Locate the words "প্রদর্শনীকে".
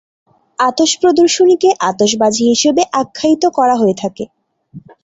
1.01-1.69